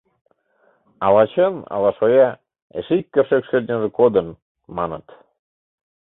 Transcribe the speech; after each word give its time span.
Ала 1.05 1.23
чын, 1.33 1.55
ала 1.73 1.91
шоя, 1.97 2.29
эше 2.77 2.93
ик 3.01 3.07
кӧршӧк 3.13 3.43
шӧртньыжӧ 3.49 3.89
кодын, 3.99 4.27
маныт. 4.75 5.05